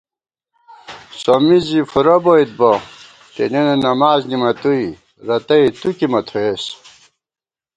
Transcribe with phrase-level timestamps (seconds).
[1.21, 2.71] سوّمی زی فُورہ بوئیت بہ،
[3.33, 4.85] تېنېنہ نماڅ نِمَتُوئی،
[5.27, 6.63] رتئ تُو کی مہ تھوئېس